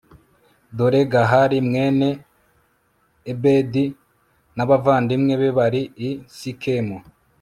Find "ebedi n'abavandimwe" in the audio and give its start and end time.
3.31-5.33